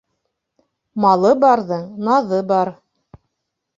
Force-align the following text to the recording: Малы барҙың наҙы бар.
Малы 1.03 1.33
барҙың 1.45 1.85
наҙы 2.09 2.43
бар. 2.53 2.73